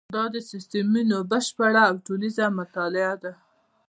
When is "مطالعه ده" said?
2.59-3.33